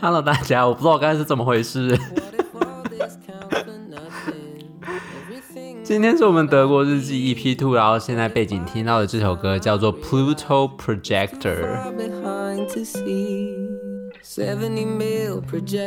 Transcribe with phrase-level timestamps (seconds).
[0.00, 1.98] Hello，大家，我不知道我刚才是怎么回事。
[5.82, 11.66] 今天是我们德国日记 EP Two，然后现在背景听到的这首歌叫做 Pluto Projector。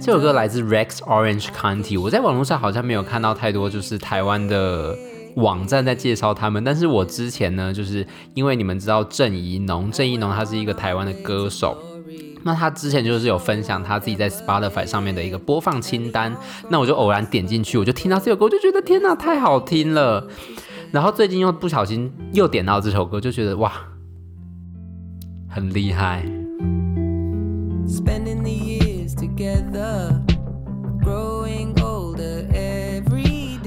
[0.00, 4.96] 这首歌来自 Rex Orange County，我在网络上好像没有看到太多，就是台湾的。
[5.34, 11.78] 网站在介绍他们，但是我之前呢，就是因为你们知道郑怡农，郑怡农他是一个台湾的歌手，
[12.42, 16.34] 那他之前就是有分享他自己在 Spotify 上面的一个播放清单，
[16.68, 20.26] 那我就偶然点进去，我就听到这首歌，我就觉得天哪，太好听了，
[20.90, 23.72] 然后最近又不小心又点到这首歌，就觉得哇，
[25.48, 26.24] 很厉害。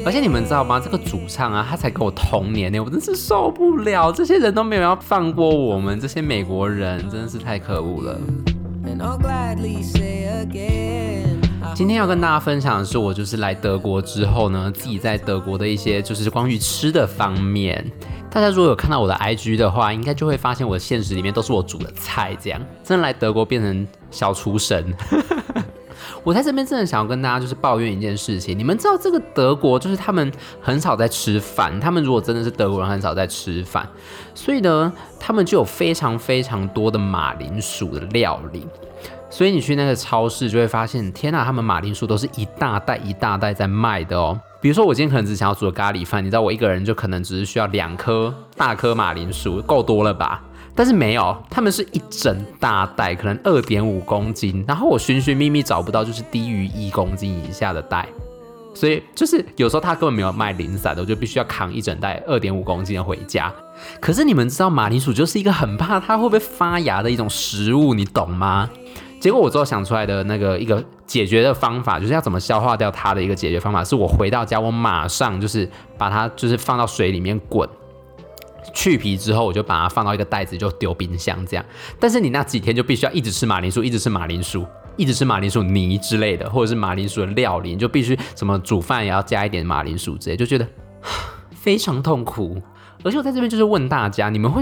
[0.03, 0.79] 而且你们知道吗？
[0.79, 4.11] 这个主唱啊，他才跟我同年呢，我真是受不了。
[4.11, 8.19] 这些人都没有要放过我们这些美国人，真的是太可恶了。
[11.73, 17.83] 今天要跟大家分享的是，我就是来德国之后呢，自己在德国的一些就是关于吃的方面。
[18.29, 24.93] 大家如果有看到我的 IG 的话，应该就会发现我的现实里面都是我煮的菜，这样真的来德国变成小厨神。
[26.23, 33.87] 我在这边真的想要跟大家就是抱怨一件事情，你们知道这个德国就是他们很少在吃饭，他们如果真的是德国人很少在吃饭，
[34.35, 38.67] 所以呢，他们就有非常非常多的马铃薯的料理，
[39.31, 44.39] 所以你去那个超市就会发现，天呐，他们马铃薯都是一大袋一大袋在卖的哦。
[44.61, 50.43] 比如说我今天可能只想要煮咖喱饭，你知道我一个人就可能只是需要两颗大颗马铃薯，够多了吧？
[50.75, 54.63] 但是没有，他们是一整大袋，可能二点五公斤。
[54.67, 58.07] 然后我寻寻觅觅找不到，就是低于一公斤以下的袋。
[58.73, 63.53] 所以就是有时候他根本没有卖零散的，我就必须要扛一整袋二点五公斤的回家。
[63.99, 68.69] 可是你们知道马铃薯就是一个很怕它会不会发芽的一种食物，你懂吗？
[69.19, 77.67] 结果我之后想出来的那个一个解决的方法，就是要怎么消化掉它的一个解决方法，是我回到家我马上就是把它就是放到水里面滚。
[78.73, 81.65] 去皮之后，我就把它放到一个袋子，就丢冰箱这样。
[81.99, 90.67] 但是你那几天就必须要一直吃马铃薯，一直吃马铃薯，一直吃马铃薯泥之类的，或者是马铃薯的料理，你就必须什么煮饭也要加一点马铃薯之类，就觉得
[91.51, 92.61] 非常痛苦。
[93.03, 94.61] 而且我在这边就是问大家，你们会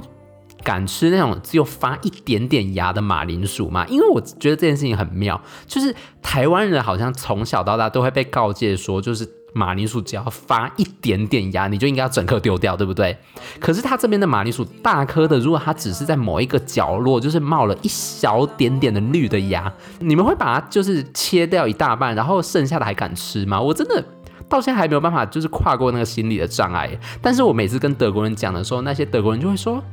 [0.63, 3.85] 敢吃那种只有发一点点芽的马铃薯吗？
[3.87, 9.38] 因为我觉得这件事情很妙，就是台湾人好像从小到大都会被告诫说，就是。
[9.53, 13.17] 马铃薯只要发一点点芽，你就应该要整颗丢掉，对不对？
[13.59, 23.59] 可是它这边的马铃薯大颗的，如果它只是在某一个角落，就是冒了一小点点的绿的芽，你们会把它就是切掉一大半，然后剩下的还敢吃吗？
[23.59, 24.03] 我真的
[24.47, 26.89] 到现在还没有办法，就是跨过那个心理的障碍。
[27.21, 29.83] 但是我每次跟德国人讲的时候，那些德国人就会说：“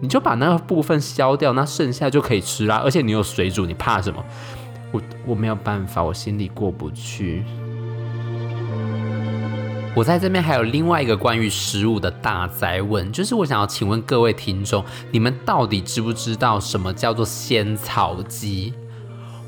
[0.00, 2.80] 你就把那个部分削掉，那剩下就可以吃啦。
[2.84, 4.24] 而且你有水煮，你怕什么？”
[4.90, 7.44] 我我没有办法，我心里过不去。
[9.98, 18.72] 我在这边还有另外一个关于食物的大灾问，就是我想要请问各位听众，你们到底知不知道什么叫做仙草鸡？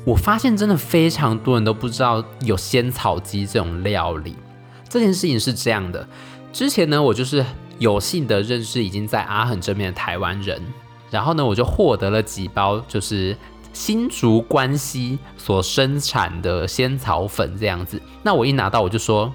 [0.03, 4.35] 我发现真的非常多人都不知道有仙草鸡这种料理。
[4.89, 6.05] 这件事情是这样的，
[6.51, 7.45] 之前呢，我就是
[7.79, 10.61] 有幸的认识已经在阿恒这边的台湾人，
[11.09, 13.37] 然后呢，我就获得了几包就是
[13.71, 18.01] 新竹关西所生产的仙草粉这样子。
[18.21, 19.31] 那我一拿到我就说。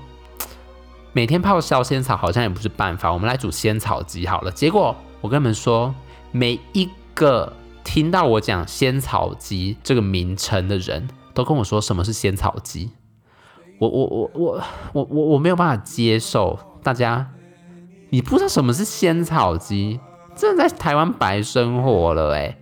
[1.16, 4.50] 每天泡烧仙草好像也不是办法，我们来煮仙草鸡好了。
[4.50, 5.94] 结果我跟你们说，
[6.30, 7.50] 每一个
[7.82, 12.90] 听到我讲仙草鸡这个名称的人都跟我说什么是仙草鸡，
[13.78, 16.58] 我我我我我我我没有办法接受。
[16.82, 17.26] 大家，
[18.10, 19.98] 你不知道什么是仙草鸡，
[20.34, 22.58] 真的在台湾白生活了哎。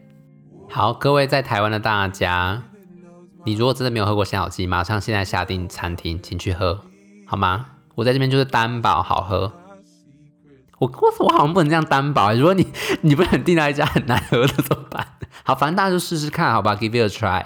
[0.71, 2.63] 好，各位在台湾的大家，
[3.45, 6.81] 你如果真的没有喝过仙草鸡，马上现在下订餐厅，请去喝
[7.27, 7.67] 好吗？
[7.95, 9.53] 我在这边就是担保好喝，
[10.79, 12.33] 我我我好像不能这样担保。
[12.35, 12.67] 如果你
[13.03, 15.07] 你不能订到一家很难喝的怎么办？
[15.45, 17.45] 好，反正大家就试试看，好吧，Give it a try。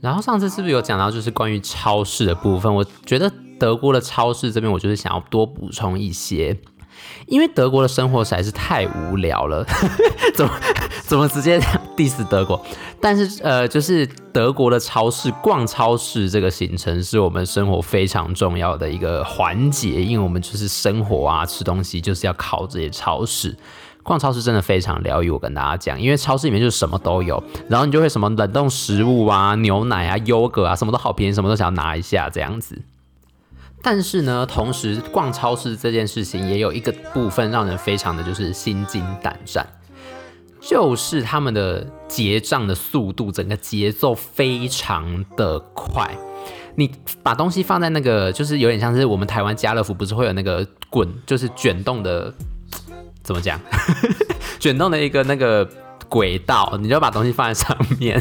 [0.00, 2.72] 然后上次是不是有讲到就是关于超市的部分？
[2.72, 6.56] 我觉得德国的超市这边，我就是想要多补充一些，
[7.26, 9.66] 因为德国的生活实在是太无聊了。
[10.34, 10.52] 怎么
[11.02, 11.58] 怎么直接
[11.96, 12.64] diss 德国？
[13.00, 23.56] 但是呃，就是德国的超市逛超市这个行程是我们生活非常重要的一个环节，因为我们就是生活啊，吃东西就是要靠这些超市。
[24.08, 32.80] 逛超市真的非常疗愈，我跟大家讲，因为超市里面就是什么都有，然后你就会什么冷冻食物啊、牛奶啊、优格啊，什么都好便宜，什么都想要拿一下这样子。
[33.82, 39.66] 但是呢，同时逛超市这件事情也有一个部分让人非常的就是心惊胆战，
[40.58, 46.16] 就是他们的结账的速度，整个节奏非常的快。
[46.76, 46.90] 你
[47.22, 52.32] 把东西放在那个，就是有点像是我们台湾家乐福不是会有那个滚，就是卷动的。
[53.28, 53.60] 怎么讲？
[54.58, 55.68] 卷动的一个那个
[56.08, 58.18] 轨道，你就把东西放在上面，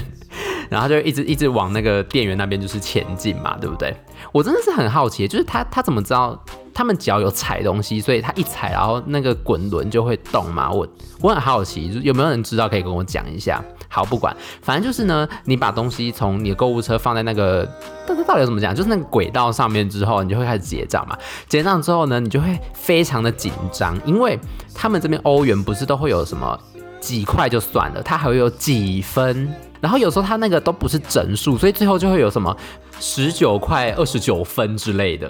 [0.69, 3.96] 然后就一直一直往那个店员那边就是前进嘛，对不对？
[4.31, 6.38] 我真的是很好奇，就是他他怎么知道
[6.74, 10.72] 他们脚有踩东西，所以他一踩，然后那个滚轮就会动嘛？
[10.72, 10.88] 我
[11.22, 13.64] 我很好奇，有没有人知道可以跟我讲一下？
[13.90, 17.66] 好，不管，反正就是呢，你把东西从你的购物车放在那个，
[18.06, 18.75] 到底到底怎么讲？
[18.75, 21.18] 就是那个轨道上面之后，你就会开始结账嘛。
[21.48, 24.38] 结账之后呢，你就会非常的紧张，因为
[24.75, 26.60] 他们这边欧元不是都会有什么
[27.00, 32.56] 几块就算了，它还会有几分，然后有时候它那个都不是整数，所以最后就会有什么
[33.00, 35.29] 十九块二十九分之类的，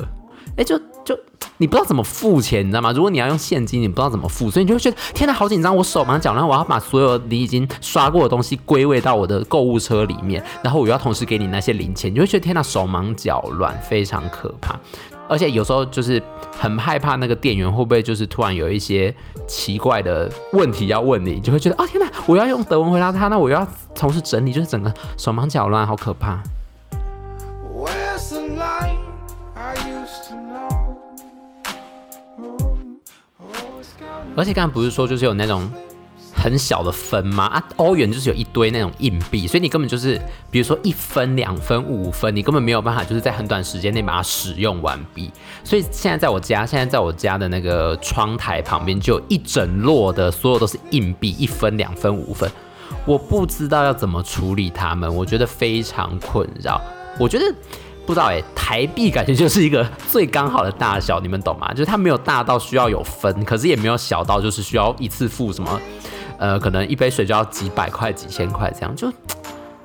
[0.57, 1.17] 哎，就就。
[1.59, 2.91] 你不知道怎么付钱，你知道吗？
[2.91, 5.75] 如果你要用现金，你不知道怎么付，所以你就会觉得天哪，好紧张！
[5.75, 14.79] 我手忙脚乱，我要把所有你已经刷过的东西归位到我的购物车里面，然后我要同时给你那些零钱，你就会觉得天哪，手忙脚乱，非常可怕。
[15.29, 16.21] 而且有时候就是
[16.57, 19.13] 很害怕那个店员会不会就是突然有一些
[19.47, 26.41] 奇怪的问题要问你，就会觉得哦天哪，我要用德文回答他，那我要同时整理，就是整个手忙脚乱，好可怕。
[34.35, 35.67] 而且刚才不是说就是有那种
[36.47, 37.43] 很小的分吗？
[37.47, 40.17] 啊，欧元就是有一堆那种硬币，所以你根本就是，
[40.49, 45.29] 比如说一分、两分、五分，你根本没有办法就是在很短时间内把它使用完毕。
[45.61, 52.49] 所以现在在我家，现在在我家的那个窗台旁边就一整摞的，所有都是硬币，一分、两分、五分，
[53.05, 56.81] 我不知道要怎么处理它们，我觉得非常困扰。
[57.19, 57.53] 我觉得。
[58.07, 61.73] 不知道哎、台币感觉就是一个最刚好的大小，你们懂吗？
[61.73, 65.77] 就是它没有大到需要有分，可是也没有小到就是需要一次付什么，
[66.37, 69.07] 呃，可能一杯水就要几百块、几千块这样，就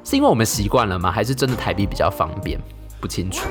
[0.04, 1.10] 是因为我们习惯了吗？
[1.10, 2.58] 还是真的台币比较方便？
[3.00, 3.46] 不清楚。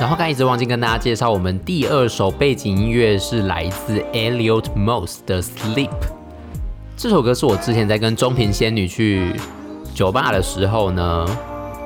[0.00, 5.90] 然后刚一直忘记跟大家介绍，我们第二首背景音乐是来自 Elliot Moss 的 Sleep。
[6.96, 9.32] 这首歌是我之前在跟中平仙女去
[9.94, 11.26] 酒吧的时候呢，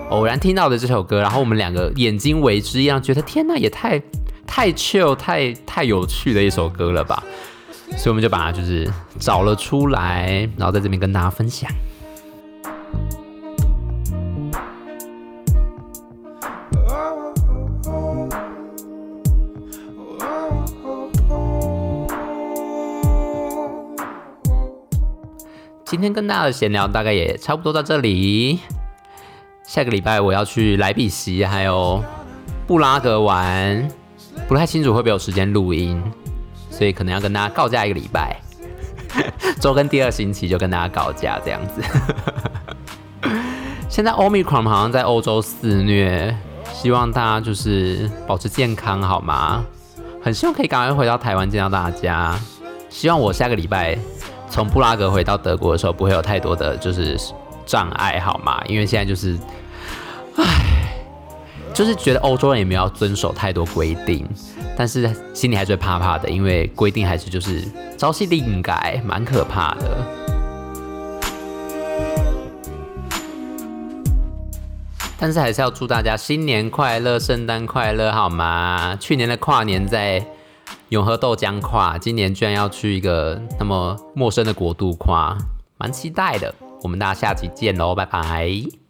[0.08, 4.00] 偶然听到的这首歌，然后我们两个眼睛为之一亮，觉得天呐，也太
[4.46, 7.22] 太 chill，太太有趣的一首歌了吧，
[7.96, 8.88] 所以我们就把它就是
[9.18, 11.68] 找了出来，然后在这边跟大家分享。
[25.84, 28.60] 今天跟大家的闲聊大概也差不多到这里。
[29.66, 32.02] 下个礼拜我要去莱比锡还有
[32.66, 33.88] 布拉格玩，
[34.46, 36.00] 不太清楚会不会有时间录音，
[36.70, 38.40] 所以可能要跟大家告假一个礼拜。
[39.60, 41.82] 周更第二星期就跟大家告假这样子。
[43.88, 46.32] 现在 Omicron 好像在欧洲肆虐，
[46.72, 49.64] 希望大家就是保持健康好吗？
[50.22, 52.38] 很希望可以赶快回到台湾见到大家。
[52.88, 53.98] 希望我下个礼拜。
[54.48, 57.18] 从布拉格回到德国的时候，不会有太多的就是
[57.66, 58.62] 障碍，好吗？
[58.66, 59.36] 因为现在就是，
[60.36, 60.44] 唉，
[61.74, 64.26] 就是觉得欧洲人也没有遵守太多规定，
[64.76, 67.64] 但是心里还是会怕怕的，因为规定还是就是
[67.98, 69.98] 朝夕令改，蛮可怕的。
[75.18, 78.96] 但是还是要祝大家新年快乐，圣诞快乐，好吗？
[79.00, 80.24] 去年的跨年在。
[80.90, 85.36] 永和豆浆跨，今年居然要去一个那么陌生的国度跨，
[85.78, 86.54] 蛮期待的。
[86.82, 88.85] 我们大家下期见喽，拜拜。